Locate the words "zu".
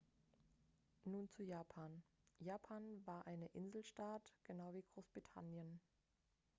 1.29-1.43